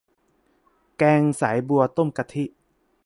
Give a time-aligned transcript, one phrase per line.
[0.97, 2.45] แกงสายบัวต้มกะทิ